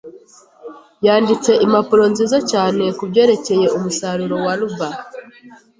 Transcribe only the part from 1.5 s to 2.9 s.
impapuro nziza cyane